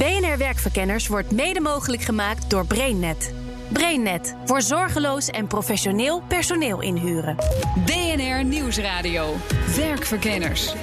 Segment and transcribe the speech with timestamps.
[0.00, 3.34] BNR Werkverkenners wordt mede mogelijk gemaakt door BrainNet.
[3.72, 7.36] BrainNet voor zorgeloos en professioneel personeel inhuren.
[7.84, 9.36] BNR Nieuwsradio.
[9.76, 10.74] Werkverkenners.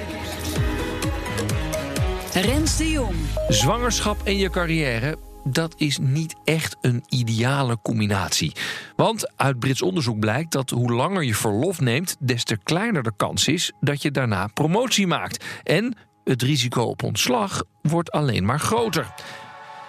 [2.32, 3.14] Rens de Jong.
[3.48, 8.52] Zwangerschap en je carrière, dat is niet echt een ideale combinatie.
[8.96, 13.12] Want uit Brits onderzoek blijkt dat hoe langer je verlof neemt, des te kleiner de
[13.16, 15.44] kans is dat je daarna promotie maakt.
[15.62, 15.96] En
[16.28, 19.06] het risico op ontslag wordt alleen maar groter.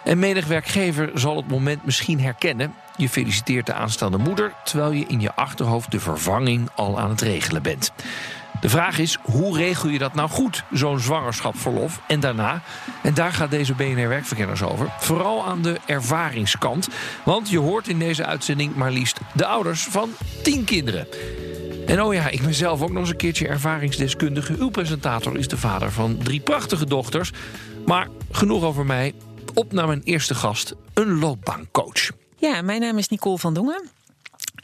[0.03, 2.73] En menig werkgever zal het moment misschien herkennen.
[2.97, 7.21] Je feliciteert de aanstaande moeder, terwijl je in je achterhoofd de vervanging al aan het
[7.21, 7.91] regelen bent.
[8.61, 12.61] De vraag is, hoe regel je dat nou goed, zo'n zwangerschapsverlof en daarna?
[13.03, 14.93] En daar gaat deze BNR-werkverkenners over.
[14.99, 16.87] Vooral aan de ervaringskant.
[17.23, 20.09] Want je hoort in deze uitzending maar liefst de ouders van
[20.43, 21.07] tien kinderen.
[21.89, 24.55] En oh ja, ik ben zelf ook nog eens een keertje ervaringsdeskundige.
[24.59, 27.31] Uw presentator is de vader van drie prachtige dochters.
[27.85, 29.13] Maar genoeg over mij.
[29.53, 32.09] Op naar mijn eerste gast, een loopbaancoach.
[32.37, 33.89] Ja, mijn naam is Nicole van Dongen.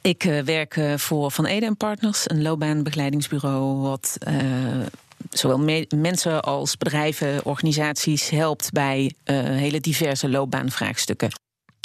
[0.02, 3.81] Ik uh, werk uh, voor Van Ede Partners, een loopbaanbegeleidingsbureau...
[3.81, 4.36] wat uh,
[5.30, 8.72] zowel me mensen als bedrijven, organisaties helpt...
[8.72, 11.30] bij hele diverse loopbaanvraagstukken.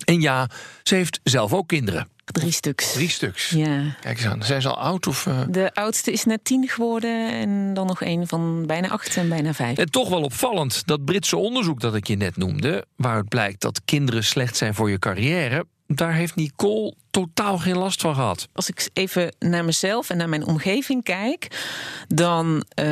[0.05, 0.49] En ja,
[0.83, 2.09] ze heeft zelf ook kinderen.
[2.33, 2.93] Drie stuks.
[2.93, 3.51] Drie stuks.
[3.51, 3.97] Ja.
[4.01, 4.43] Kijk eens aan.
[4.43, 5.07] Zijn ze al oud?
[5.07, 5.41] Of, uh...
[5.49, 7.33] De oudste is net tien geworden.
[7.33, 9.79] En dan nog een van bijna acht en bijna vijf.
[9.79, 10.87] En toch wel opvallend.
[10.87, 12.85] Dat Britse onderzoek dat ik je net noemde.
[12.97, 15.65] waaruit blijkt dat kinderen slecht zijn voor je carrière.
[15.87, 18.49] daar heeft Nicole totaal geen last van gehad.
[18.53, 21.65] Als ik even naar mezelf en naar mijn omgeving kijk,
[22.09, 22.87] dan uh,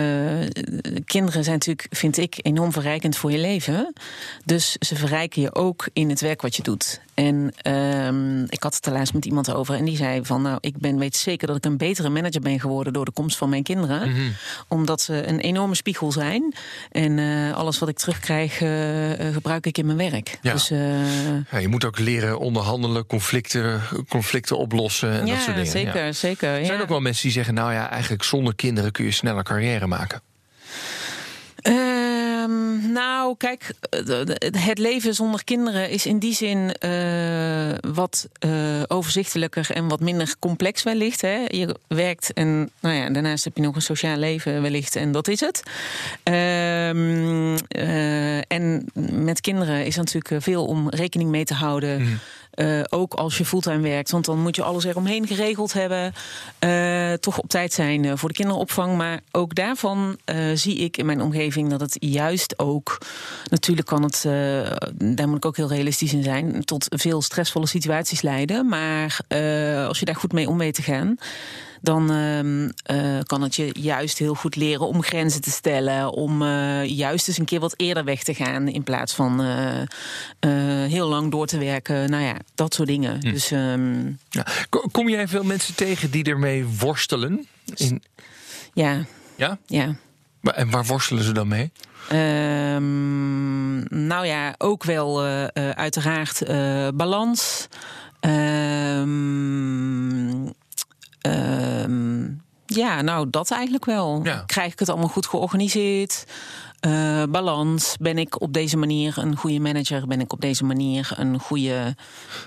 [1.05, 3.93] kinderen zijn natuurlijk, vind ik, enorm verrijkend voor je leven.
[4.45, 7.01] Dus ze verrijken je ook in het werk wat je doet.
[7.15, 10.59] En uh, ik had het er laatst met iemand over en die zei van, nou,
[10.61, 13.49] ik ben weet zeker dat ik een betere manager ben geworden door de komst van
[13.49, 14.09] mijn kinderen, Mhm.
[14.09, 14.33] mm -hmm.
[14.69, 16.55] omdat ze een enorme spiegel zijn
[16.91, 18.71] en uh, alles wat ik terugkrijg uh,
[19.33, 20.39] gebruik ik in mijn werk.
[20.43, 20.53] Ja.
[20.53, 20.69] Dus,
[21.51, 25.71] ja, je moet ook leren onderhandelen, conflicten conflicten oplossen en ja, dat soort dingen.
[25.71, 26.13] Zeker, ja.
[26.13, 26.49] zeker.
[26.49, 29.45] Er zijn ook wel mensen die zeggen: Nou ja, eigenlijk zonder kinderen kun je sneller
[29.45, 30.23] carrière maken.
[31.63, 33.75] Um, nou, kijk,
[34.57, 40.35] het leven zonder kinderen is in die zin uh, wat uh, overzichtelijker en wat minder
[40.39, 41.21] complex wellicht.
[41.21, 41.45] Hè.
[41.49, 45.29] Je werkt en nou ja, daarnaast heb je nog een sociaal leven wellicht en dat
[45.29, 45.63] is het.
[46.25, 52.03] Um, uh, en met kinderen is er natuurlijk veel om rekening mee te houden.
[52.03, 52.19] Mm.
[52.59, 54.11] Uh, ook als je fulltime werkt.
[54.11, 56.13] Want dan moet je alles eromheen geregeld hebben.
[56.65, 58.97] Uh, toch op tijd zijn uh, voor de kinderopvang.
[58.97, 60.17] Maar ook daarvan
[60.55, 62.99] zie ik in mijn omgeving dat het juist ook.
[63.51, 64.23] Natuurlijk kan het,
[64.95, 66.65] daar moet ik ook heel realistisch in zijn.
[66.65, 68.69] Tot veel stressvolle situaties leiden.
[68.69, 69.19] Maar
[69.87, 71.19] als je daar goed mee om weet te gaan
[71.81, 76.13] dan uh, kan het je juist heel goed leren om grenzen te stellen.
[76.13, 78.69] Om uh, juist eens een keer wat eerder weg te gaan.
[78.69, 79.83] In plaats van uh,
[80.89, 82.11] heel lang door te werken.
[82.11, 83.21] Nou ja, dat soort dingen.
[83.21, 83.33] Hm.
[83.33, 84.19] Dus, um...
[84.29, 84.47] ja.
[84.91, 87.47] Kom jij veel mensen tegen die ermee worstelen?
[87.75, 88.03] In...
[88.73, 89.05] Ja.
[89.37, 89.59] Ja?
[89.67, 89.95] Ja.
[90.43, 91.71] En waar worstelen ze dan mee?
[92.13, 93.79] Um,
[94.09, 95.23] nou ja, ook wel
[95.75, 96.43] uiteraard
[96.95, 97.69] balans.
[98.21, 99.17] Um,
[102.67, 104.21] ja, nou, dat eigenlijk wel.
[104.23, 104.43] Ja.
[104.47, 106.25] Krijg ik het allemaal goed georganiseerd?
[106.87, 107.97] Uh, balans.
[108.01, 110.07] Ben ik op deze manier een goede manager?
[110.07, 111.97] Ben ik op deze manier een goede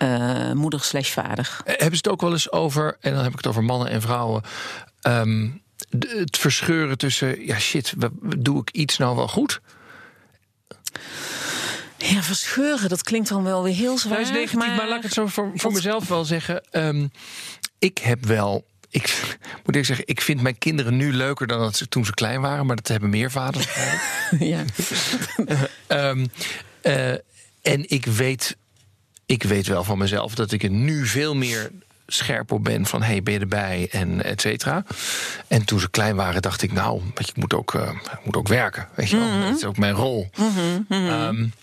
[0.02, 1.58] uh, moeder slash vader?
[1.64, 4.02] Hebben ze het ook wel eens over, en dan heb ik het over mannen en
[4.02, 4.42] vrouwen...
[5.08, 5.62] Um,
[6.00, 7.94] het verscheuren tussen, ja shit,
[8.38, 9.62] doe ik iets nou wel goed?
[11.98, 14.12] Ja, verscheuren, dat klinkt dan wel weer heel zwaar.
[14.14, 14.76] Nou, is negatief, maar...
[14.76, 16.64] maar laat ik het zo voor, voor mezelf wel zeggen.
[16.72, 17.12] Um,
[17.82, 18.66] ik heb wel.
[18.90, 22.14] Ik moet ik zeggen, ik vind mijn kinderen nu leuker dan dat ze toen ze
[22.14, 23.68] klein waren, maar dat hebben meer vaders.
[24.54, 24.64] ja.
[25.88, 26.28] um,
[26.84, 27.10] uh,
[27.62, 28.58] en ik weet,
[29.26, 31.72] ik weet wel van mezelf dat ik er nu veel meer
[32.08, 34.84] scherp op ben van hey, ben je erbij en et cetera.
[35.48, 38.26] En toen ze klein waren, dacht ik, nou, weet je, ik moet ook, uh, ik
[38.26, 38.88] moet ook werken.
[38.96, 39.42] Weet je wel, mm -hmm.
[39.42, 40.30] dat is ook mijn rol.
[40.38, 41.28] Mm -hmm, mm -hmm.
[41.28, 41.54] Um,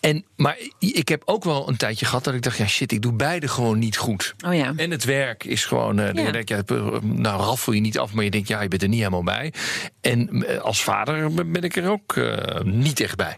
[0.00, 3.02] en, maar ik heb ook wel een tijdje gehad dat ik dacht: ja, shit, ik
[3.02, 4.34] doe beide gewoon niet goed.
[4.46, 4.72] Oh ja.
[4.76, 6.00] En het werk is gewoon.
[6.00, 6.30] Uh, ja.
[6.30, 6.62] denk, ja,
[7.02, 9.52] nou, raffel je niet af, maar je denkt: ja, je bent er niet helemaal bij.
[10.00, 13.36] En als vader ben ik er ook uh, niet echt bij.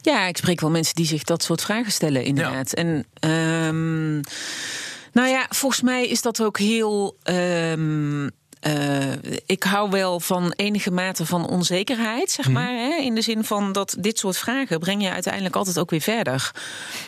[0.00, 2.72] Ja, ik spreek wel mensen die zich dat soort vragen stellen, inderdaad.
[2.72, 4.14] En ehm,
[5.12, 7.16] nou ja, volgens mij is dat ook heel.
[7.22, 8.28] ehm,
[8.64, 9.12] eh,
[9.46, 12.72] ik hou wel van enige mate van onzekerheid, zeg maar.
[12.72, 12.96] Hè?
[12.96, 16.50] In de zin van dat dit soort vragen breng je uiteindelijk altijd ook weer verder.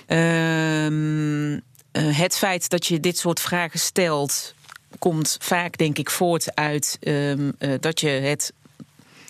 [0.06, 1.52] Ehm,
[1.92, 4.54] eh, het feit dat je dit soort vragen stelt,
[4.98, 8.52] komt vaak, denk ik, voort uit ehm, eh, dat je het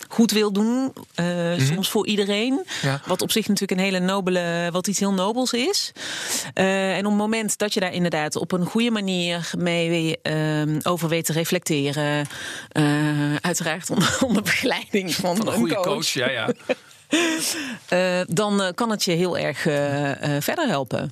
[0.09, 1.27] goed wil doen, eh,
[1.59, 2.65] soms voor iedereen.
[2.83, 3.01] Ja.
[3.07, 5.93] Wat op zich natuurlijk een hele nobele, wat iets heel nobels is.
[6.55, 10.79] Eh, en op het moment dat je daar inderdaad op een goede manier mee ehm,
[10.83, 12.27] over weet te reflecteren,
[12.69, 16.09] eh, uiteraard onder, onder begeleiding van, Van een goede coach.
[16.09, 16.49] Ja, ja.
[18.29, 19.61] dan kan het je heel erg
[20.45, 21.11] verder helpen.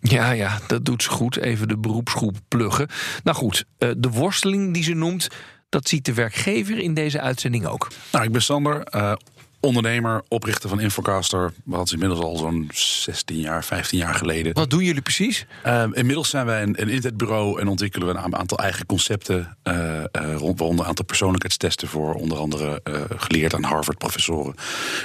[0.00, 1.36] Ja, ja, dat doet ze goed.
[1.36, 2.88] Even de beroepsgroep pluggen.
[3.24, 5.28] Nou goed, de worsteling die ze noemt,
[5.68, 7.88] dat ziet de werkgever in deze uitzending ook.
[8.12, 9.12] Nou, ik ben Sander, eh,
[9.60, 11.52] ondernemer, oprichter van Infocaster.
[11.64, 14.54] Wat is inmiddels al zo'n 16 jaar, 15 jaar geleden.
[14.54, 15.46] Wat doen jullie precies?
[15.62, 19.56] Eh, inmiddels zijn wij een, een internetbureau en ontwikkelen we een aantal eigen concepten.
[19.62, 20.02] eh,
[20.36, 24.54] rond, waaronder een aantal persoonlijkheidstesten voor onder andere eh, geleerd aan Harvard-professoren.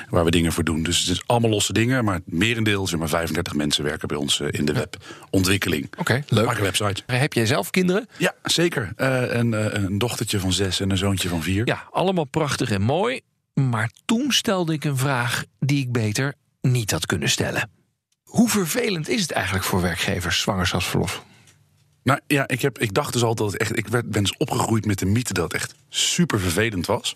[0.09, 0.83] Waar we dingen voor doen.
[0.83, 4.17] Dus het is allemaal losse dingen, maar het merendeel, zeg maar 35 mensen werken bij
[4.17, 5.89] ons in de webontwikkeling.
[5.97, 6.45] Oké, leuk.
[6.45, 7.03] Maak een website.
[7.05, 8.07] Heb jij zelf kinderen?
[8.17, 8.91] Ja, zeker.
[8.95, 11.67] Een, een dochtertje van zes en een zoontje van vier.
[11.67, 13.21] Ja, allemaal prachtig en mooi.
[13.53, 17.71] Maar toen stelde ik een vraag die ik beter niet had kunnen stellen.
[18.23, 21.23] Hoe vervelend is het eigenlijk voor werkgevers, zwangerschapsverlof?
[22.03, 23.77] Nou ja, ik, heb, ik dacht dus altijd dat het echt.
[23.77, 27.15] Ik werd, ben dus opgegroeid met de mythe dat het echt super vervelend was.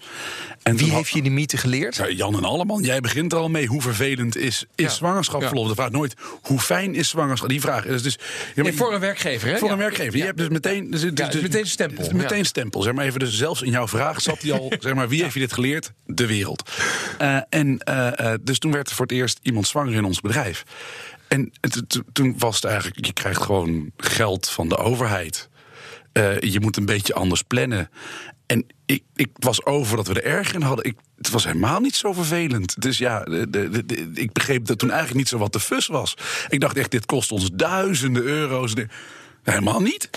[0.64, 1.96] En Wie heeft je die mythe geleerd?
[1.96, 3.66] Ja, Jan en Alleman, jij begint er al mee.
[3.68, 4.90] Hoe vervelend is, is Ja.
[4.90, 5.68] zwangerschapsverlof?
[5.68, 7.50] De vraag nooit, hoe fijn is zwangerschap?
[7.50, 8.18] Die vraag is dus...
[8.56, 9.58] Ja, maar- voor een werkgever, hè?
[9.58, 10.18] Voor een werkgever.
[10.18, 10.92] Je hebt dus meteen...
[10.92, 12.82] Dus, dus, meteen een stempel, Meteen stempel.
[12.82, 14.72] Zeg maar even, dus zelfs in jouw vraag zat hij al...
[14.80, 15.92] Zeg maar, wie heeft je dit geleerd?
[16.06, 16.72] De wereld.
[17.18, 20.22] Eh, en eh, eh, dus toen werd er voor het eerst iemand zwanger in ons
[20.22, 20.64] bedrijf.
[21.28, 21.52] En
[22.14, 23.06] toen was het eigenlijk...
[23.06, 25.50] Je krijgt gewoon geld van de overheid.
[26.12, 27.90] Eh, je moet een beetje anders plannen.
[28.46, 30.86] En ik, ik was over dat we er erg in hadden.
[30.86, 32.82] Ik, het was helemaal niet zo vervelend.
[32.82, 36.18] Dus ja, de, de, ik begreep dat toen eigenlijk niet zo wat de fus was.
[36.50, 38.74] Ik dacht echt, dit kost ons duizenden euro's.
[39.44, 40.10] Helemaal niet.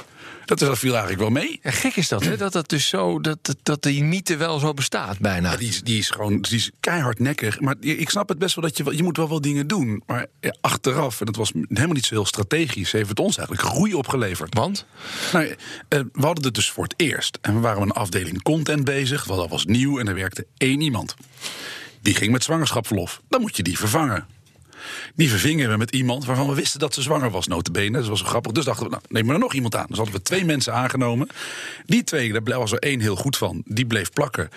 [0.59, 1.59] Dat, dat viel eigenlijk wel mee.
[1.63, 2.37] Ja, gek is dat, hè?
[2.37, 5.51] Dat, dat, dus zo, dat, dat, dat die mythe wel zo bestaat, bijna.
[5.51, 7.61] Ja, die, is, die is gewoon die is keihard nekkig.
[7.61, 10.03] Maar ik snap het best wel dat je, wel- je moet wel wat dingen doen.
[10.07, 12.93] Maar ja, achteraf, en dat was helemaal niet zo heel strategisch...
[12.93, 14.55] heeft het ons eigenlijk groei opgeleverd.
[14.55, 14.87] Want?
[15.33, 17.39] Nou, eh, we hadden het dus voor het eerst.
[17.41, 19.25] En we waren met een afdeling content bezig.
[19.25, 21.15] Want dat was nieuw en er werkte één iemand.
[22.03, 23.21] Die ging met zwangerschapsverlof.
[23.29, 24.27] Dan moet je die vervangen.
[25.15, 27.99] Die vervingen we met iemand waarvan we wisten dat ze zwanger was, notabene.
[27.99, 28.53] Dat was grappig.
[28.53, 29.87] Dus dachten we, nou, neem er nog iemand aan.
[29.89, 31.29] Dus hadden we twee mensen aangenomen.
[31.87, 33.63] Die twee, daar was er één heel goed van.
[33.65, 34.51] Die bleef plakken.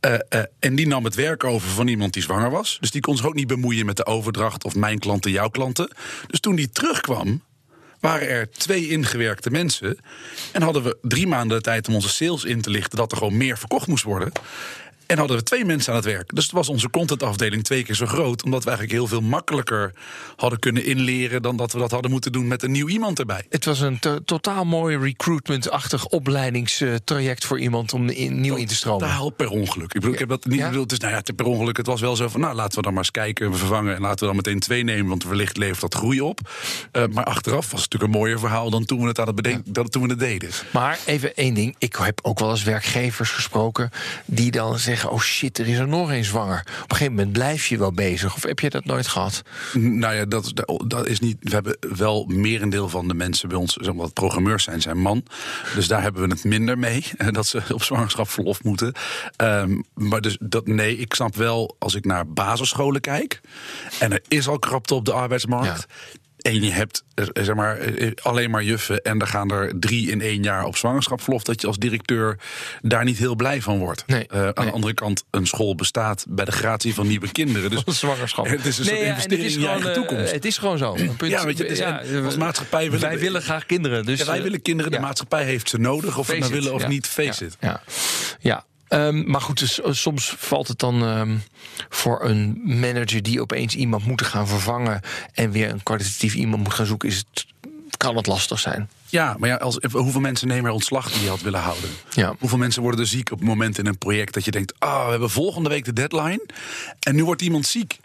[0.00, 2.76] Eh, eh, en die nam het werk over van iemand die zwanger was.
[2.80, 4.64] Dus die kon zich ook niet bemoeien met de overdracht...
[4.64, 5.90] of mijn klanten, jouw klanten.
[6.26, 7.42] Dus toen die terugkwam,
[8.00, 9.98] waren er twee ingewerkte mensen.
[10.52, 12.98] En hadden we drie maanden de tijd om onze sales in te lichten...
[12.98, 14.32] dat er gewoon meer verkocht moest worden.
[15.06, 16.34] En hadden we twee mensen aan het werk.
[16.34, 18.42] Dus het was onze contentafdeling twee keer zo groot.
[18.44, 19.92] Omdat we eigenlijk heel veel makkelijker
[20.36, 21.42] hadden kunnen inleren...
[21.42, 23.44] dan dat we dat hadden moeten doen met een nieuw iemand erbij.
[23.48, 28.74] Het was een to- totaal mooi recruitment-achtig opleidingstraject voor iemand om in, nieuw in te
[28.74, 29.08] stromen.
[29.08, 29.86] Totaal per ongeluk.
[29.86, 30.68] Ik bedoel, ik heb dat niet Ja?
[30.68, 30.88] bedoeld.
[30.88, 31.76] Dus nou ja, per ongeluk.
[31.76, 33.50] Het was wel zo van, nou, laten we dan maar eens kijken.
[33.50, 35.06] We vervangen en laten we dan meteen twee nemen.
[35.08, 36.40] Want wellicht levert dat groei op.
[36.92, 38.70] Eh, maar achteraf was het natuurlijk een mooier verhaal...
[38.70, 40.50] dan toen we het aan het bedenken, dan toen we het deden.
[40.72, 41.74] Maar even één ding.
[41.78, 43.90] Ik heb ook wel eens werkgevers gesproken
[44.24, 46.60] die dan zeggen: Oh shit, er is er nog een zwanger.
[46.60, 48.34] Op een gegeven moment blijf je wel bezig.
[48.34, 49.42] Of heb je dat nooit gehad?
[49.72, 50.52] Nou ja, dat,
[50.86, 51.36] dat is niet.
[51.40, 54.98] We hebben wel merendeel van de mensen bij ons, zeg maar, wat programmeurs zijn, zijn
[54.98, 55.24] man.
[55.74, 57.04] Dus daar hebben we het minder mee.
[57.16, 58.92] eh, Dat ze op zwangerschapsverlof moeten.
[59.36, 63.40] Ehm, maar dus dat nee, ik snap wel als ik naar basisscholen kijk.
[63.98, 65.86] En er is al krapte op de arbeidsmarkt.
[66.46, 70.10] En je hebt eh, zeg maar, eh, alleen maar juffen en er gaan er drie
[70.10, 71.42] in één jaar op zwangerschapsverlof.
[71.42, 72.38] Dat je als directeur
[72.82, 74.02] daar niet heel blij van wordt.
[74.06, 74.64] Nee, Eh, aan nee.
[74.66, 77.70] de andere kant, een school bestaat bij de gratie van nieuwe kinderen.
[77.70, 78.46] Dus Zwangerschap.
[78.46, 80.32] Het is een soort ja, investering het is in je gewoon, eigen eh, toekomst.
[80.32, 80.94] Het is gewoon zo.
[80.94, 81.30] Een punt.
[81.30, 81.72] Ja, weet je, het
[82.08, 84.04] is- als maatschappij willen wij willen graag kinderen.
[84.04, 85.02] Dus Ja, wij eh, willen kinderen, de ja.
[85.02, 86.88] maatschappij heeft ze nodig, of we nou willen of ja.
[86.88, 87.56] niet, face ja, it.
[87.60, 87.82] Ja,
[88.40, 88.64] ja.
[88.88, 91.36] Ehm, maar goed, dus, eh, soms valt het dan ehm,
[91.88, 95.00] voor een manager die opeens iemand moet gaan vervangen
[95.32, 97.46] en weer een kwalitatief iemand moet gaan zoeken, is het,
[97.96, 98.88] kan het lastig zijn.
[99.08, 101.90] Ja, maar ja, als, hoeveel mensen nemen er ontslag die je had willen houden?
[102.10, 102.34] Ja.
[102.38, 105.04] Hoeveel mensen worden er ziek op het moment in een project dat je denkt: ah,
[105.04, 106.46] we hebben volgende week de deadline
[107.00, 107.98] en nu wordt iemand ziek.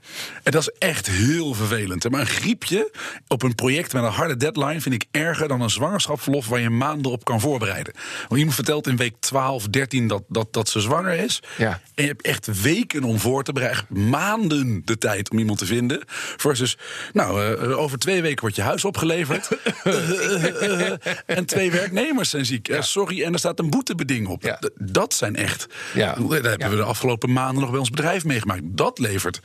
[0.43, 2.09] En dat is echt heel vervelend.
[2.09, 2.91] Maar een griepje
[3.27, 6.69] op een project met een harde deadline vind ik erger dan een zwangerschapsverlof waar je
[6.69, 7.93] maanden op kan voorbereiden.
[8.27, 11.41] Want iemand vertelt in week 12, 13 dat, dat, dat ze zwanger is.
[11.57, 11.81] Ja.
[11.95, 15.65] En je hebt echt weken om voor te bereiden, maanden de tijd om iemand te
[15.65, 16.01] vinden.
[16.37, 16.77] Versus,
[17.13, 19.49] nou, eh, over twee weken wordt je huis opgeleverd.
[21.25, 22.67] en twee werknemers zijn ziek.
[22.67, 24.43] Eh, sorry, en er staat een boetebeding op.
[24.43, 24.59] Ja.
[24.75, 25.67] Dat zijn echt.
[25.93, 26.13] Ja.
[26.13, 28.61] Dat hebben we de afgelopen maanden nog bij ons bedrijf meegemaakt.
[28.63, 29.41] Dat levert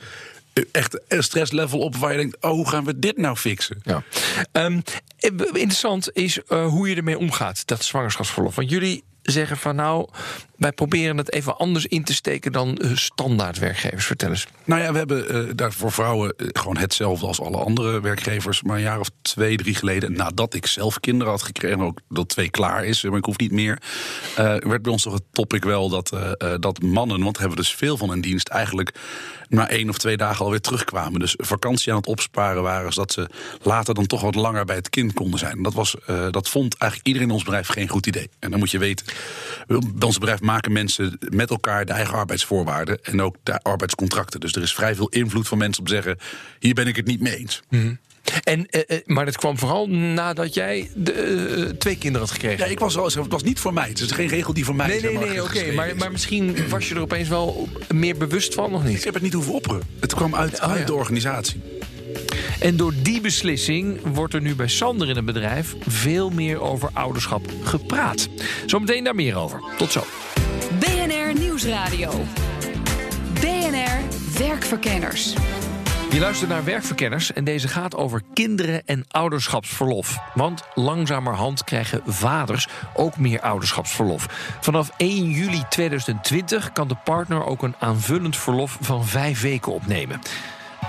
[0.53, 3.81] eh, echt een stresslevel op waar je denkt: oh, hoe gaan we dit nou fixen?
[3.83, 4.03] Ja.
[4.51, 4.79] Ehm,
[5.17, 8.55] eh, interessant is hoe je ermee omgaat, dat zwangerschapsverlof.
[8.55, 10.09] Want jullie zeggen van nou,
[10.57, 14.05] wij proberen het even anders in te steken dan eh, standaard werkgevers.
[14.05, 14.47] Vertel eens.
[14.63, 18.61] Nou ja, we hebben eh, daar voor vrouwen eh, gewoon hetzelfde als alle andere werkgevers.
[18.61, 22.29] Maar een jaar of twee, drie geleden, nadat ik zelf kinderen had gekregen, ook dat
[22.29, 23.81] twee klaar is, maar ik hoef niet meer,
[24.35, 26.17] werd bij ons toch het topic wel dat,
[26.59, 28.99] dat mannen, want hebben dus veel van in dienst, eigenlijk
[29.49, 31.19] na één of twee dagen alweer terugkwamen.
[31.19, 33.29] Dus vakantie aan het opsparen waren, zodat ze
[33.61, 35.63] later dan toch wat langer bij het kind konden zijn.
[35.63, 35.95] Dat, was,
[36.31, 38.29] dat vond eigenlijk iedereen in ons bedrijf geen goed idee.
[38.39, 39.05] En dan moet je weten,
[39.67, 44.39] bij ons bedrijf maken mensen met elkaar de eigen arbeidsvoorwaarden en ook de arbeidscontracten.
[44.39, 46.17] Dus er is vrij veel invloed van mensen om te zeggen:
[46.59, 47.61] hier ben ik het niet mee eens.
[48.43, 52.65] En, eh, eh, maar dat kwam vooral nadat jij de, eh, twee kinderen had gekregen.
[52.65, 53.87] Ja, ik was al, het was niet voor mij.
[53.89, 55.71] Het is geen regel die voor mij Nee, nee, maar, nee, oké.
[55.71, 59.03] Maar, maar misschien was je er opeens wel meer bewust van, of Ik niet?
[59.03, 59.81] heb het niet hoeven opperen.
[59.99, 60.85] Het kwam uit, Oh, uit ja.
[60.85, 61.61] de organisatie.
[62.59, 66.89] En door die beslissing wordt er nu bij Sander in het bedrijf veel meer over
[66.93, 68.27] ouderschap gepraat.
[68.65, 69.61] Zometeen daar meer over.
[69.77, 70.03] Tot zo.
[71.63, 72.11] Nieuwsradio.
[73.33, 73.99] BNR
[74.39, 75.33] Werkverkenners.
[76.11, 80.17] Je luistert naar Werkverkenners en deze gaat over kinderen en ouderschapsverlof.
[80.33, 84.25] Want langzamerhand krijgen vaders ook meer ouderschapsverlof.
[84.61, 90.19] Vanaf 1 juli 2020 kan de partner ook een aanvullend verlof van vijf weken opnemen.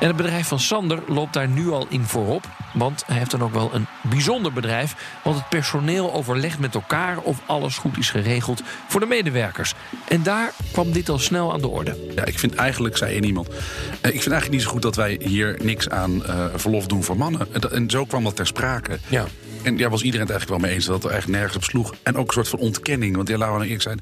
[0.01, 2.47] En het bedrijf van Sander loopt daar nu al in voorop.
[2.79, 4.95] Want hij heeft dan ook wel een bijzonder bedrijf.
[5.25, 9.75] Want het personeel overlegt met elkaar of alles goed is geregeld voor de medewerkers.
[10.09, 11.97] En daar kwam dit al snel aan de orde.
[12.15, 13.49] Ja, ik vind eigenlijk, zei één iemand...
[13.49, 13.55] eh,
[13.93, 17.17] ik vind eigenlijk niet zo goed dat wij hier niks aan eh, verlof doen voor
[17.17, 17.49] mannen.
[17.73, 18.99] En, zo kwam dat ter sprake.
[19.09, 19.25] Ja.
[19.63, 21.71] En daar was iedereen het eigenlijk wel mee eens dat het er eigenlijk nergens op
[21.71, 21.95] sloeg.
[22.03, 23.17] En ook een soort van ontkenning.
[23.17, 24.01] Want ja, laten we nou eerlijk zijn...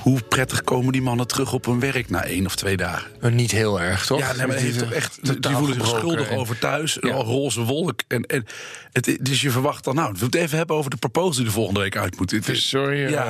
[0.00, 3.10] hoe prettig komen die mannen terug op hun werk na één of twee dagen?
[3.20, 4.18] Maar niet heel erg, toch?
[4.18, 6.98] Ja, nee, maar heeft toch echt, die voelen zich schuldig en- over thuis.
[7.00, 7.08] Ja.
[7.08, 8.00] Een roze wolk.
[8.08, 8.44] En, en
[8.92, 11.44] het, dus je verwacht dan, nou, we moeten het even hebben over de proposal die
[11.44, 12.30] de volgende week uit moet.
[12.30, 13.10] Het is- Sorry.
[13.10, 13.24] Ja.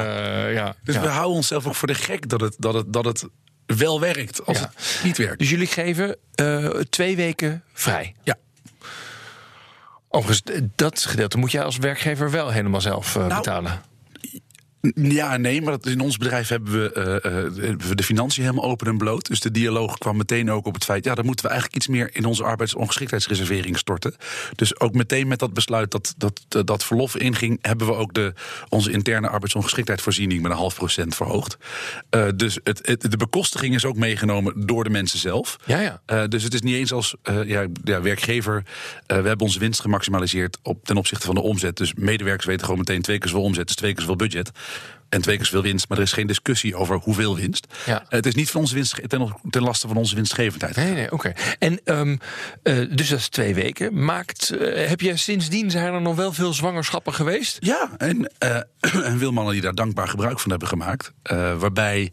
[0.47, 0.75] eh, ja.
[0.85, 1.01] Dus ja.
[1.01, 3.25] we houden onszelf ook voor de gek dat het, dat het, dat het
[3.67, 5.39] wel werkt als het niet werkt.
[5.39, 8.15] Dus jullie geven eh, twee weken vrij.
[8.23, 8.37] Ja.
[10.09, 13.81] Overigens, dat gedeelte moet jij als werkgever wel helemaal zelf eh, Nou, betalen.
[14.95, 17.23] Ja, nee, maar in ons bedrijf hebben we, eh, eh,
[17.65, 19.27] hebben we de financiën helemaal open en bloot.
[19.29, 21.05] Dus de dialoog kwam meteen ook op het feit...
[21.05, 24.15] ja, dan moeten we eigenlijk iets meer in onze arbeidsongeschiktheidsreservering storten.
[24.55, 27.59] Dus ook meteen met dat besluit dat dat, dat, verlof inging...
[27.61, 28.33] hebben we ook de,
[28.69, 30.43] onze interne arbeidsongeschiktheidsvoorziening...
[30.43, 31.57] met een half procent verhoogd.
[32.11, 35.57] Eh, dus het, het- de bekostiging is ook meegenomen door de mensen zelf.
[35.65, 36.27] Ja, ja.
[36.27, 37.15] Dus het is niet eens als
[37.45, 38.63] ja, ja, werkgever.
[39.07, 41.77] we hebben onze winst gemaximaliseerd op, ten opzichte van de omzet.
[41.77, 44.51] Dus medewerkers weten gewoon meteen twee keer zoveel omzet, dus twee keer zoveel budget.
[45.09, 45.89] En twee keer zoveel winst.
[45.89, 47.67] Maar er is geen discussie over hoeveel winst.
[47.87, 48.01] Ja.
[48.01, 50.77] Eh, het is niet van onze winst, ten, ten laste van onze winstgevendheid.
[50.77, 51.33] Nee, nee, oké.
[51.59, 52.17] En ehm,
[52.63, 54.05] eh, dus dat is twee weken.
[54.05, 57.57] Maakt, eh, heb je sindsdien zijn er nog wel veel zwangerschappen geweest?
[57.61, 58.57] Ja, en, eh
[59.11, 61.13] en veel mannen die daar dankbaar gebruik van hebben gemaakt.
[61.59, 62.13] Waarbij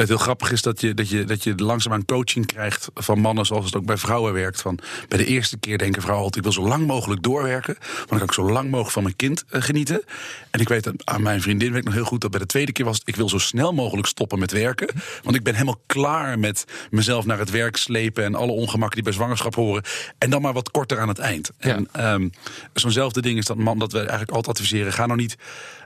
[0.00, 3.46] het heel grappig is dat je, dat, je, dat je langzaamaan coaching krijgt van mannen,
[3.46, 4.60] zoals het ook bij vrouwen werkt.
[4.60, 4.78] Van
[5.08, 7.76] bij de eerste keer denken vrouwen altijd: ik wil zo lang mogelijk doorwerken.
[7.80, 10.02] Want dan kan ik zo lang mogelijk van mijn kind eh, genieten.
[10.50, 12.46] En ik weet dat aan mijn vriendin weet ik nog heel goed dat bij de
[12.46, 14.88] tweede keer was het: ik wil zo snel mogelijk stoppen met werken.
[15.22, 19.04] Want ik ben helemaal klaar met mezelf naar het werk slepen en alle ongemakken die
[19.04, 19.82] bij zwangerschap horen.
[20.18, 21.50] En dan maar wat korter aan het eind.
[21.58, 21.74] Ja.
[21.74, 22.28] En ehm,
[22.72, 25.36] zo'nzelfde ding is dat man dat we eigenlijk altijd adviseren: ga nou niet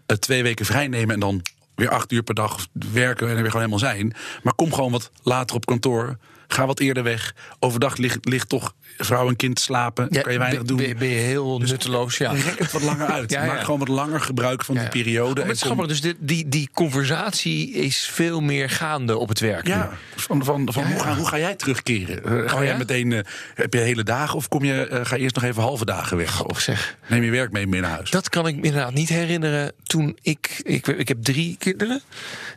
[0.07, 1.43] eh, twee weken vrij nemen en dan
[1.75, 4.15] weer acht uur per dag werken en er weer gewoon helemaal zijn.
[4.43, 6.17] Maar kom gewoon wat later op kantoor.
[6.55, 7.35] Ga wat eerder weg.
[7.59, 10.09] Overdag ligt, ligt toch vrouw en kind slapen.
[10.09, 10.77] kan je weinig doen.
[10.77, 12.33] Ben, ben je heel nutteloos, ja.
[12.33, 13.31] Rek het wat langer uit.
[13.35, 13.53] Ja, ja.
[13.53, 15.05] Maak gewoon wat langer gebruik van Ja, die ja.
[15.05, 15.31] periode.
[15.31, 19.29] Oh, maar het is grappig, dus die, die, die conversatie is veel meer gaande op
[19.29, 19.67] het werk.
[19.67, 19.97] ja, nu.
[20.23, 21.03] van, van, van Ja, Hoe, ja.
[21.05, 22.25] ga, hoe ga jij terugkeren?
[22.25, 22.77] Eh, ga Oh, jij ja?
[22.79, 23.21] meteen, eh,
[23.55, 26.17] heb je hele dagen of kom je, eh, ga je eerst nog even halve dagen
[26.17, 26.45] weg?
[26.45, 26.97] Of zeg.
[27.07, 28.11] neem je werk mee mee naar huis?
[28.11, 30.61] Dat kan ik me inderdaad niet herinneren toen ik...
[30.63, 32.03] Ik, ik heb drie kinderen.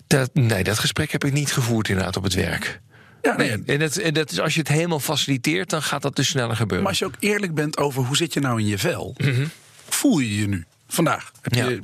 [0.07, 2.79] Dat, nee, dat gesprek heb ik niet gevoerd inderdaad op het werk.
[3.31, 6.15] Ja, nee, en dat, en dat is, als je het helemaal faciliteert, dan gaat dat
[6.15, 6.79] dus sneller gebeuren.
[6.81, 9.15] Maar als je ook eerlijk bent over hoe zit je nou in je vel,
[9.89, 10.65] voel je je nu?
[10.89, 11.31] Vandaag.
[11.41, 11.67] Ja.
[11.69, 11.79] je-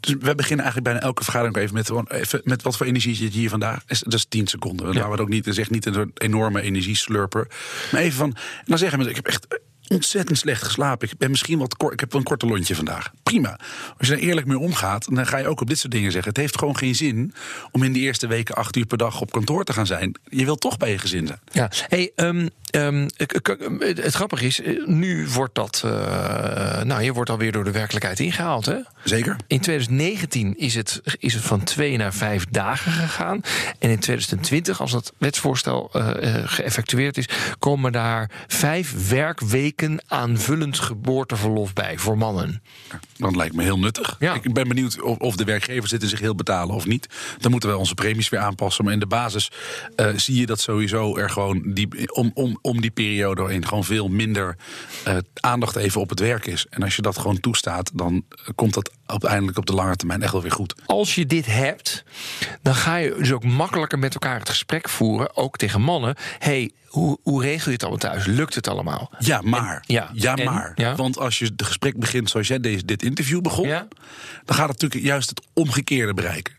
[0.00, 3.14] dus we beginnen eigenlijk bijna elke vergadering ook even met, even met wat voor energie
[3.14, 3.84] zit je hier vandaag.
[3.84, 4.86] Dat is 10 seconden.
[4.86, 5.00] Dan Ja.
[5.00, 5.58] gaan we het ook niet.
[5.58, 7.46] Echt niet een enorme energieslurper.
[7.92, 8.28] Maar even van.
[8.34, 9.46] en Dan zeggen mensen: ik heb echt
[9.88, 11.08] ontzettend slecht geslapen.
[11.10, 11.92] Ik ben misschien wat kort.
[11.92, 13.10] Ik heb wel een korte lontje vandaag.
[13.22, 13.58] Prima.
[13.98, 16.28] Als je daar eerlijk mee omgaat, dan ga je ook op dit soort dingen zeggen.
[16.28, 17.34] Het heeft gewoon geen zin
[17.70, 20.14] om in de eerste weken acht uur per dag op kantoor te gaan zijn.
[20.28, 21.40] Je wilt toch bij je gezin zijn.
[21.52, 27.52] Ja, hey, ehm, ehm, het, grappige is, nu wordt dat, eh, nou, je wordt alweer
[27.52, 28.78] door de werkelijkheid ingehaald, hè?
[29.04, 29.36] Zeker.
[29.46, 33.40] In 2019 is het, is het van twee naar vijf dagen gegaan.
[33.78, 39.71] En in 2020, als dat wetsvoorstel eh, eh, geëffectueerd is, komen daar vijf werkweken
[40.06, 42.62] aanvullend geboorteverlof bij voor mannen.
[43.16, 44.16] Dat lijkt me heel nuttig.
[44.18, 44.34] Ja.
[44.34, 47.08] Ik ben benieuwd of, of de werkgevers dit in zich heel betalen of niet.
[47.38, 48.84] Dan moeten wij onze premies weer aanpassen.
[48.84, 49.50] Maar in de basis
[49.96, 53.84] eh, zie je dat sowieso er gewoon die, om, om, om die periode heen gewoon
[53.84, 54.56] veel minder
[55.04, 56.66] eh, aandacht even op het werk is.
[56.70, 58.24] En als je dat gewoon toestaat, dan
[58.54, 60.74] komt dat uiteindelijk op de lange termijn echt wel weer goed.
[60.86, 62.04] Als je dit hebt,
[62.62, 66.14] dan ga je dus ook makkelijker met elkaar het gesprek voeren, ook tegen mannen.
[66.38, 68.26] hey, hoe, hoe regel je het allemaal thuis?
[68.26, 69.10] Lukt het allemaal?
[69.18, 69.74] Ja, maar.
[69.86, 70.72] En- ja, ja, en- maar.
[70.74, 70.94] ja.
[70.94, 73.86] Want als je het gesprek begint zoals jij deze, dit interview begon, Ja.
[74.44, 76.54] dan gaat het natuurlijk juist het omgekeerde bereiken.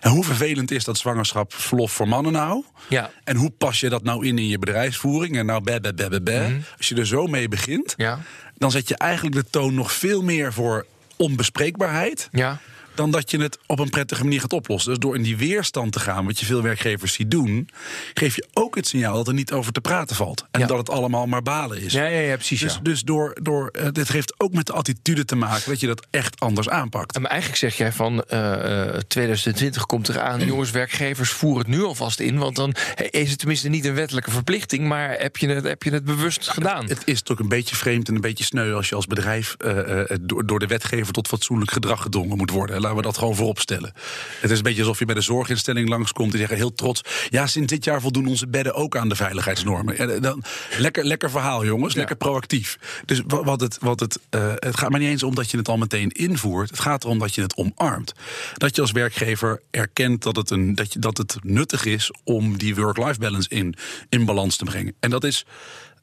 [0.00, 2.64] En hoe vervelend is dat zwangerschap verlof voor mannen nou?
[2.88, 3.10] Ja.
[3.24, 5.36] En hoe pas je dat nou in in je bedrijfsvoering?
[5.36, 6.60] En nou, be, be, be, be, be.
[6.76, 8.06] Als je er zo mee begint, Mhm.
[8.08, 8.18] Ja.
[8.56, 10.86] dan zet je eigenlijk de toon nog veel meer voor
[11.16, 12.28] onbespreekbaarheid.
[12.32, 12.58] Ja.
[12.94, 14.90] Dan dat je het op een prettige manier gaat oplossen.
[14.90, 17.68] Dus door in die weerstand te gaan, wat je veel werkgevers ziet doen,
[18.14, 20.44] geef je ook het signaal dat er niet over te praten valt.
[20.50, 20.66] En Ja.
[20.66, 21.92] dat het allemaal maar balen is.
[21.92, 22.60] Ja, ja, ja, precies.
[22.60, 22.80] Dus, ja.
[22.82, 26.06] dus door, door, eh, dit heeft ook met de attitude te maken dat je dat
[26.10, 27.18] echt anders aanpakt.
[27.18, 31.82] Maar eigenlijk zeg jij van eh, eh, 2020 komt eraan, jongens, werkgevers, voer het nu
[31.82, 32.38] alvast in.
[32.38, 32.74] Want dan
[33.10, 36.48] is het tenminste niet een wettelijke verplichting, maar heb je het, heb je het bewust
[36.48, 36.88] gedaan.
[36.88, 40.00] Het is toch een beetje vreemd en een beetje sneu als je als bedrijf eh,
[40.00, 42.80] eh, door, door de wetgever tot fatsoenlijk gedrag gedwongen moet worden.
[42.82, 43.92] Laten we dat gewoon voorop stellen.
[44.40, 47.46] Het is een beetje alsof je bij de zorginstelling langskomt en zeggen heel trots: ja,
[47.46, 49.96] sinds dit jaar voldoen onze bedden ook aan de veiligheidsnormen.
[49.96, 50.42] Ja, dan,
[50.78, 52.78] lekker, lekker verhaal, jongens, lekker proactief.
[53.04, 55.56] Dus wa- wat het, wat het, eh, het gaat maar niet eens om dat je
[55.56, 56.70] het al meteen invoert.
[56.70, 58.12] Het gaat erom dat je het omarmt.
[58.54, 62.58] Dat je als werkgever erkent dat het, een, dat je, dat het nuttig is om
[62.58, 63.74] die work-life balance in,
[64.08, 64.94] in balans te brengen.
[65.00, 65.44] En dat is.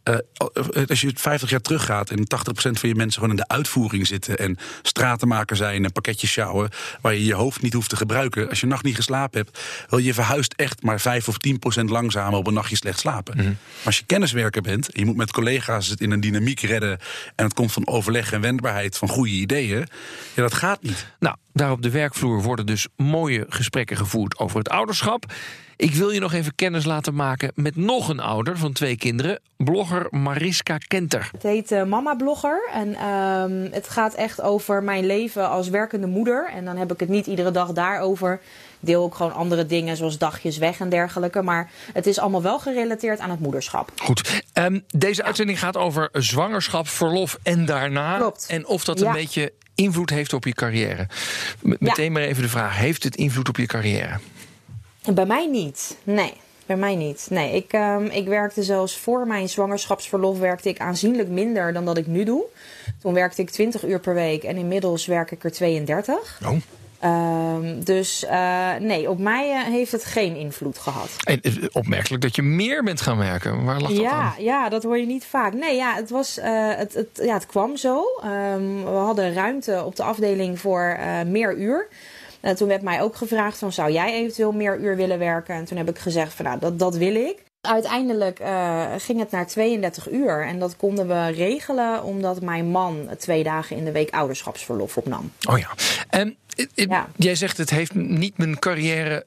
[0.09, 4.07] Eh, als je 50 jaar teruggaat en 80% van je mensen gewoon in de uitvoering
[4.07, 6.69] zitten en stratenmaker zijn en pakketjes sjouwen,
[7.01, 8.49] waar je je hoofd niet hoeft te gebruiken.
[8.49, 12.39] Als je nacht niet geslapen hebt, wel je verhuist echt maar 5 of 10% langzamer
[12.39, 13.35] op een nachtje slecht slapen.
[13.35, 16.99] Maar als je kenniswerker bent en je moet met collega's het in een dynamiek redden
[17.35, 19.87] en het komt van overleg en wendbaarheid van goede ideeën,
[20.33, 21.05] ja, dat gaat niet.
[21.19, 25.25] Nou, daar op de werkvloer worden dus mooie gesprekken gevoerd over het ouderschap.
[25.75, 29.39] Ik wil je nog even kennis laten maken met nog een ouder van twee kinderen,
[29.57, 31.29] blogger Mariska Kenter.
[31.31, 36.07] Het heet eh, Mama Blogger en ehm, het gaat echt over mijn leven als werkende
[36.07, 36.49] moeder.
[36.55, 38.33] En dan heb ik het niet iedere dag daarover.
[38.79, 41.41] Ik deel ook gewoon andere dingen zoals dagjes weg en dergelijke.
[41.41, 43.91] Maar het is allemaal wel gerelateerd aan het moederschap.
[43.95, 48.17] Goed, Ehm, deze uitzending gaat over zwangerschap, verlof en daarna.
[48.17, 48.45] Klopt.
[48.49, 51.07] En of dat een beetje invloed heeft op je carrière.
[51.61, 54.19] Meteen maar even de vraag: heeft het invloed op je carrière?
[55.13, 55.97] Bij mij niet.
[56.03, 56.33] Nee,
[56.65, 57.27] bij mij niet.
[57.29, 61.97] Nee, ik, ehm, ik werkte zelfs voor mijn zwangerschapsverlof werkte ik aanzienlijk minder dan dat
[61.97, 62.43] ik nu doe.
[63.01, 66.39] Toen werkte ik 20 uur per week en inmiddels werk ik er 32.
[66.45, 66.57] Oh.
[66.99, 71.09] Ehm, dus eh, nee, op mij eh, heeft het geen invloed gehad.
[71.23, 73.63] En eh, opmerkelijk dat je meer bent gaan werken.
[73.63, 74.33] Waar lag dat Ja, aan?
[74.43, 75.53] ja, dat hoor je niet vaak.
[75.53, 78.03] Nee, ja, het, was, het, het, ja, het kwam zo.
[78.21, 81.87] Ehm, we hadden ruimte op de afdeling voor meer uur.
[82.39, 85.55] En toen werd mij ook gevraagd van, zou jij eventueel meer uur willen werken?
[85.55, 87.43] En toen heb ik gezegd van, nou, dat, dat wil ik.
[87.61, 90.45] Uiteindelijk eh, ging het naar 32 uur.
[90.45, 95.31] En dat konden we regelen omdat mijn man twee dagen in de week ouderschapsverlof opnam.
[95.49, 95.69] Oh ja.
[96.09, 97.09] En eh, eh, Ja.
[97.15, 99.25] jij zegt het heeft niet mijn carrière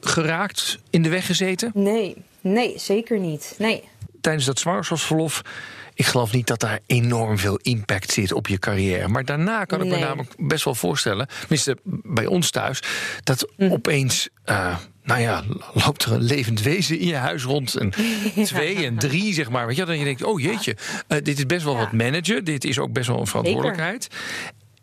[0.00, 1.70] geraakt, in de weg gezeten.
[1.74, 3.54] Nee, nee, zeker niet.
[3.58, 3.84] Nee.
[4.20, 5.42] Tijdens dat zwangerschapsverlof.
[5.94, 9.08] Ik geloof niet dat daar enorm veel impact zit op je carrière.
[9.08, 12.82] Maar daarna kan ik me namelijk best wel voorstellen, tenminste bij ons thuis,
[13.22, 13.72] dat Mhm.
[13.72, 14.28] opeens,
[15.06, 15.42] nou ja,
[15.74, 17.74] loopt er een levend wezen in je huis rond.
[17.74, 17.90] En
[18.44, 19.66] twee en drie, zeg maar.
[19.66, 20.76] Weet je, dan je denkt, oh jeetje,
[21.08, 21.78] eh, dit is best wel Ja.
[21.78, 22.44] wat managen.
[22.44, 24.08] Dit is ook best wel een verantwoordelijkheid.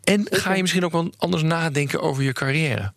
[0.04, 2.92] En ga je misschien ook wel anders nadenken over je carrière?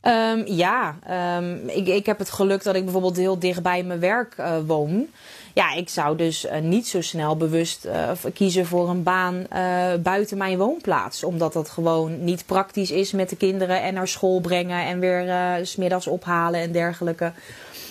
[0.00, 4.00] Ehm, ja, ehm, ik, ik heb het geluk dat ik bijvoorbeeld heel dicht bij mijn
[4.00, 5.06] werk eh, woon.
[5.58, 9.94] Ja, ik zou dus eh, niet zo snel bewust eh, kiezen voor een baan eh,
[10.02, 11.24] buiten mijn woonplaats.
[11.24, 15.26] Omdat dat gewoon niet praktisch is met de kinderen en naar school brengen en weer
[15.66, 17.32] s smiddags ophalen en dergelijke.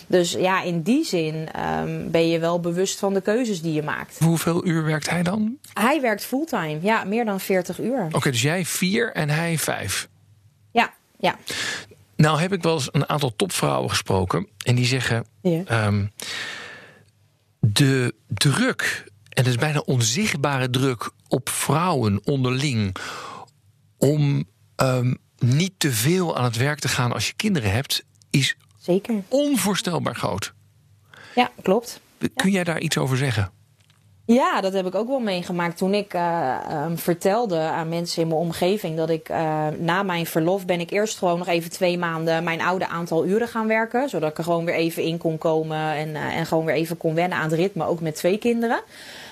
[0.07, 3.83] Dus ja, in die zin ehm, ben je wel bewust van de keuzes die je
[3.83, 4.19] maakt.
[4.19, 5.57] Hoeveel uur werkt hij dan?
[5.73, 8.07] Hij werkt fulltime, ja, meer dan 40 uur.
[8.11, 10.07] Oké, dus jij vier en hij vijf.
[10.71, 11.35] Ja, ja.
[12.15, 14.47] Nou heb ik wel eens een aantal topvrouwen gesproken.
[14.65, 15.25] En die zeggen...
[15.41, 15.61] Ja.
[15.65, 16.05] ehm,
[17.77, 21.11] de druk, en dat is bijna onzichtbare druk...
[21.27, 22.95] op vrouwen onderling...
[23.97, 28.05] om ehm, niet te veel aan het werk te gaan als je kinderen hebt...
[28.29, 29.23] is Zeker.
[29.27, 30.53] onvoorstelbaar groot.
[31.35, 32.01] Ja, klopt.
[32.35, 33.51] Kun jij daar iets over zeggen?
[34.27, 38.27] Ja, dat heb ik ook wel meegemaakt toen ik eh, ehm, vertelde aan mensen in
[38.27, 41.97] mijn omgeving dat ik eh, na mijn verlof ben ik eerst gewoon nog even twee
[41.97, 44.09] maanden mijn oude aantal uren gaan werken.
[44.09, 46.97] Zodat ik er gewoon weer even in kon komen en, eh, en gewoon weer even
[46.97, 48.79] kon wennen aan het ritme, ook met twee kinderen.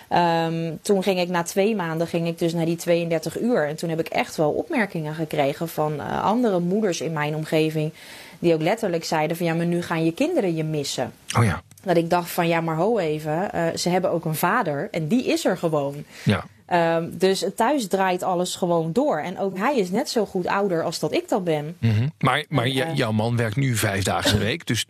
[0.10, 3.68] Ehm, toen ging ik na twee maanden ging ik dus naar die 32 uur.
[3.68, 7.94] En toen heb ik echt wel opmerkingen gekregen van andere moeders in mijn omgeving.
[8.40, 11.14] Die ook letterlijk zeiden van ja, maar nu gaan je kinderen je missen.
[11.38, 11.62] Oh ja.
[11.86, 13.52] Dat ik dacht van ja, maar ho even.
[13.52, 16.04] eh, ze hebben ook een vader en die is er gewoon.
[16.24, 16.44] ja.
[16.66, 19.20] Ehm, dus thuis draait alles gewoon door.
[19.20, 21.76] En ook hij is net zo goed ouder als dat ik dat ben.
[21.80, 22.08] Mhm.
[22.20, 24.66] Maar, maar En, eh, jouw man werkt nu vijf dagen in de week.
[24.68, 24.86] Dus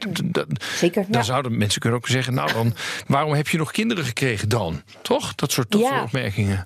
[0.78, 1.02] Zeker.
[1.02, 1.22] dan ja.
[1.24, 2.34] zouden mensen kunnen ook zeggen...
[2.34, 2.74] nou dan,
[3.08, 4.82] waarom heb je nog kinderen gekregen dan?
[5.02, 5.36] Toch?
[5.36, 6.04] Dat soort, dat Ja.
[6.04, 6.66] opmerkingen.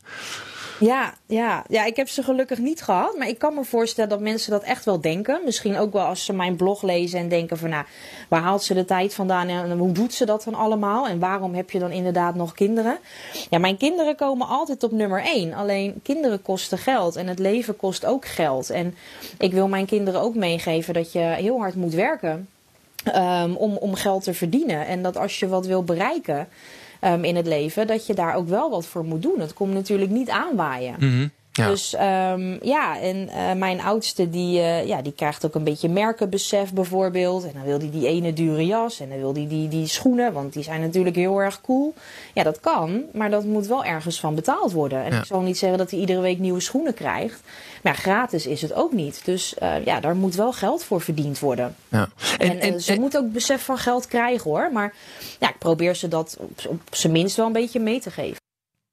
[0.80, 3.18] Ja, ja, ja, ik heb ze gelukkig niet gehad.
[3.18, 5.42] Maar ik kan me voorstellen dat mensen dat echt wel denken.
[5.46, 7.70] Misschien ook wel als ze mijn blog lezen en denken van...
[7.70, 7.86] nou,
[8.28, 11.08] waar haalt ze de tijd vandaan en hoe doet ze dat dan allemaal?
[11.08, 12.98] En waarom heb je dan inderdaad nog kinderen?
[13.50, 15.54] Ja, mijn kinderen komen altijd op nummer één.
[15.54, 18.70] Alleen kinderen kosten geld en het leven kost ook geld.
[18.70, 18.96] En
[19.38, 22.50] ik wil mijn kinderen ook meegeven dat je heel hard moet werken...
[23.04, 24.86] ehm, om, om geld te verdienen.
[24.86, 26.48] En dat als je wat wil bereiken
[27.00, 29.40] ehm, in het leven, dat je daar ook wel wat voor moet doen.
[29.40, 30.96] Het komt natuurlijk niet aanwaaien.
[31.00, 31.28] Mhm.
[31.60, 31.68] Ja.
[31.70, 35.90] Dus ehm, ja, en eh, mijn oudste die, eh, ja, die krijgt ook een beetje
[35.90, 37.44] merkenbesef bijvoorbeeld.
[37.44, 40.34] En dan wil hij die ene dure jas en dan wil hij die, die schoenen,
[40.34, 41.94] want die zijn natuurlijk heel erg cool.
[42.34, 45.04] Ja, dat kan, maar dat moet wel ergens van betaald worden.
[45.04, 45.20] En Ja.
[45.20, 47.42] ik zal niet zeggen dat hij iedere week nieuwe schoenen krijgt.
[47.84, 49.22] Maar ja, gratis is het ook niet.
[49.26, 51.76] Dus eh, ja, daar moet wel geld voor verdiend worden.
[51.90, 52.08] ja.
[52.38, 54.70] En, eh, ze moet ook besef van geld krijgen hoor.
[54.74, 54.94] Maar
[55.40, 58.39] ja, ik probeer ze dat op, op zijn minst wel een beetje mee te geven.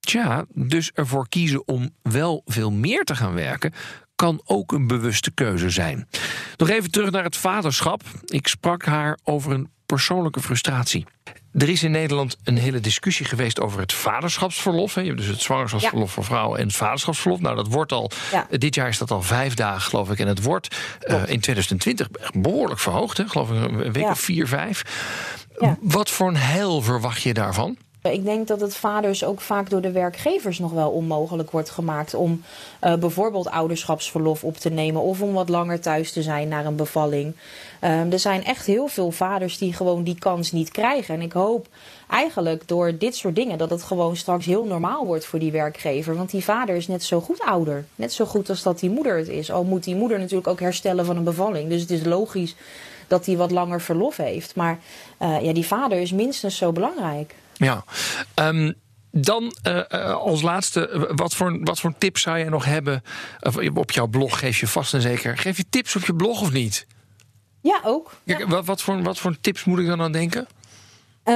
[0.07, 3.73] Tja, dus ervoor kiezen om wel veel meer te gaan werken...
[4.15, 6.09] kan ook een bewuste keuze zijn.
[6.57, 8.03] Nog even terug naar het vaderschap.
[8.25, 11.07] Ik sprak haar over een persoonlijke frustratie.
[11.53, 14.95] Er is in Nederland een hele discussie geweest over het vaderschapsverlof.
[14.95, 17.41] Je hebt dus het zwangerschapsverlof voor vrouwen en het vaderschapsverlof.
[17.41, 18.47] Nou, dat wordt al, Ja.
[18.51, 20.19] dit jaar is dat al vijf dagen, geloof ik.
[20.19, 23.29] En het wordt eh, in 2020 echt behoorlijk verhoogd, hè?
[23.29, 24.11] geloof ik, een week Ja.
[24.11, 24.83] of vier, vijf.
[25.81, 27.77] Wat voor een heil verwacht je daarvan?
[28.13, 32.15] Ik denk dat het vaders ook vaak door de werkgevers nog wel onmogelijk wordt gemaakt
[32.15, 32.43] om
[32.81, 36.77] eh, bijvoorbeeld ouderschapsverlof op te nemen of om wat langer thuis te zijn naar een
[36.77, 37.35] bevalling.
[37.81, 41.15] Ehm, er zijn echt heel veel vaders die gewoon die kans niet krijgen.
[41.15, 41.67] En ik hoop
[42.11, 46.17] eigenlijk door dit soort dingen dat het gewoon straks heel normaal wordt voor die werkgever.
[46.17, 47.85] Want die vader is net zo goed ouder.
[47.95, 49.51] Net zo goed als dat die moeder het is.
[49.51, 51.69] Al moet die moeder natuurlijk ook herstellen van een bevalling.
[51.69, 52.55] Dus het is logisch
[53.07, 54.55] dat hij wat langer verlof heeft.
[54.55, 54.79] Maar
[55.19, 57.35] eh, ja, die vader is minstens zo belangrijk.
[57.57, 57.85] Ja.
[58.35, 58.73] Ehm,
[59.11, 63.03] dan eh, eh, als laatste, eh, wat voor, wat voor tips zou je nog hebben?
[63.75, 65.39] Op jouw blog geef je vast en zeker.
[65.39, 66.87] Geef je tips op je blog of niet?
[67.61, 68.13] Ja, ook.
[68.27, 70.47] Kijk, wat, wat, voor, wat voor tips moet ik dan aan denken?
[71.27, 71.35] Eh,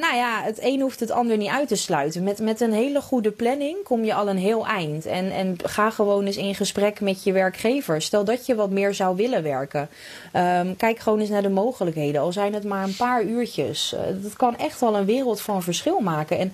[0.00, 2.22] nou ja, het een hoeft het ander niet uit te sluiten.
[2.22, 5.06] Met, met een hele goede planning kom je al een heel eind.
[5.06, 8.02] En, en ga gewoon eens in gesprek met je werkgever.
[8.02, 9.88] Stel dat je wat meer zou willen werken.
[10.32, 12.20] Ehm, kijk gewoon eens naar de mogelijkheden.
[12.20, 13.94] Al zijn het maar een paar uurtjes.
[13.94, 16.38] Eh, dat kan echt wel een wereld van verschil maken.
[16.38, 16.52] En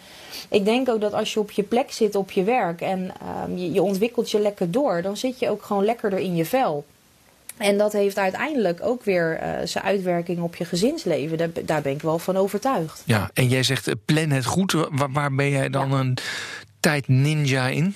[0.48, 3.56] ik denk ook dat als je op je plek zit op je werk en ehm,
[3.56, 6.84] je, je ontwikkelt je lekker door, dan zit je ook gewoon lekkerder in je vel.
[7.56, 11.38] En dat heeft uiteindelijk ook weer eh, zijn uitwerking op je gezinsleven.
[11.38, 13.02] Daar, daar ben ik wel van overtuigd.
[13.06, 14.72] Ja, en jij zegt eh, plan het goed.
[14.72, 16.16] Waar, waar ben jij dan een
[16.80, 17.94] tijd ninja in?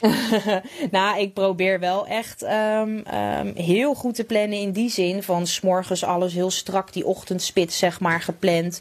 [0.90, 5.46] Nou, ik probeer wel echt ehm, ehm, heel goed te plannen in die zin van
[5.46, 8.80] s'morgens alles heel strak, die ochtendspits zeg maar gepland.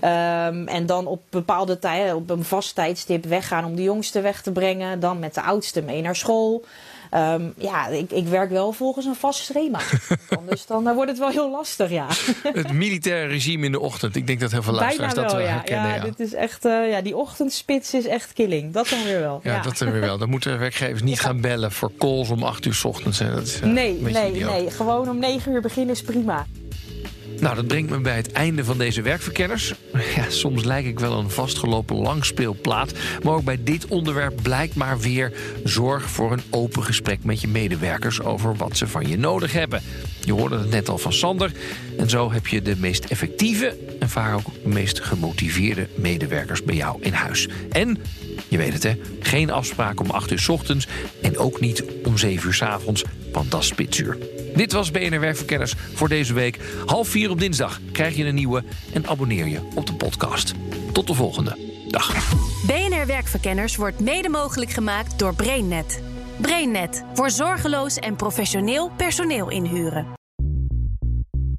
[0.00, 4.42] Ehm, en dan op bepaalde tijden, op een vast tijdstip weggaan om de jongste weg
[4.42, 5.00] te brengen.
[5.00, 6.64] Dan met de oudste mee naar school.
[7.10, 9.78] Ehm, ja, ik, ik werk wel volgens een vast schema.
[10.38, 12.06] Anders dan, dan wordt het wel heel lastig, ja.
[12.52, 14.16] Het militaire regime in de ochtend.
[14.16, 15.52] Ik denk dat heel veel Bijna luisteraars dat wel, ja.
[15.54, 15.88] herkennen.
[15.88, 18.72] ja, Ja, Dit is echt, eh, ja, die ochtendspits is echt killing.
[18.72, 19.40] Dat dan weer wel.
[19.42, 20.18] Ja, dat er weer wel.
[20.18, 23.18] Dan moeten werkgevers niet gaan bellen voor calls om 8 uur 's ochtends.
[23.18, 23.34] hè.
[23.34, 24.50] Dat is, eh, Nee, nee, idioot.
[24.50, 24.70] nee.
[24.70, 26.46] Gewoon om negen uur beginnen is prima.
[27.40, 29.74] Nou, dat brengt me bij het einde van deze werkverkenners.
[30.16, 32.92] Ja, soms lijk ik wel een vastgelopen langspeelplaat.
[33.22, 35.32] Maar ook bij dit onderwerp blijkt maar weer...
[35.64, 38.20] zorg voor een open gesprek met je medewerkers...
[38.20, 39.82] over wat ze van je nodig hebben.
[40.24, 41.52] Je hoorde het net al van Sander.
[41.98, 46.74] En zo heb je de meest effectieve en vaak ook de meest gemotiveerde medewerkers bij
[46.74, 47.48] jou in huis.
[47.70, 47.98] En,
[48.48, 50.86] je weet het hè, geen afspraak om 8 uur 's ochtends
[51.22, 54.18] en ook niet om 7 uur 's avonds, want dat is spitsuur.
[54.58, 56.58] Dit was BNR Werkverkenners voor deze week.
[56.86, 60.54] Half vier op dinsdag krijg je een nieuwe en abonneer je op de podcast.
[60.92, 61.56] Tot de volgende.
[61.88, 62.34] Dag.
[62.66, 66.02] BNR Werkverkenners wordt mede mogelijk gemaakt door BrainNet.
[66.40, 70.17] BrainNet voor zorgeloos en professioneel personeel inhuren.